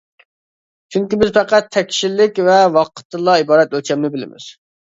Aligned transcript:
چۈنكى 0.95 1.19
بىز 1.23 1.33
پەقەت 1.35 1.69
تەكشىلىك 1.77 2.41
ۋە 2.49 2.57
ۋاقىتتىنلا 2.79 3.39
ئىبارەت 3.45 3.77
ئۆلچەمنى 3.79 4.13
بىلىمىز. 4.17 4.53